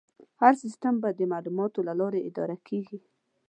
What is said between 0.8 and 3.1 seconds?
به د معلوماتو له لارې اداره کېږي.